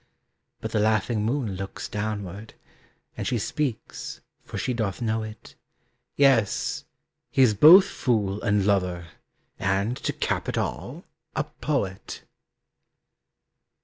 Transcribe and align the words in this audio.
But 0.61 0.71
the 0.71 0.79
laughing 0.79 1.23
moon 1.23 1.55
looks 1.57 1.87
downward, 1.87 2.55
And 3.15 3.27
she 3.27 3.37
speaks, 3.37 4.19
for 4.43 4.57
she 4.57 4.73
doth 4.73 4.99
know 4.99 5.21
it: 5.21 5.53
"Yes, 6.15 6.85
he 7.29 7.43
is 7.43 7.53
both 7.53 7.85
fool 7.85 8.41
and 8.41 8.65
lover, 8.65 9.09
And, 9.59 9.95
to 9.97 10.11
cap 10.11 10.49
it 10.49 10.57
all, 10.57 11.03
a 11.35 11.43
poet!" 11.43 12.23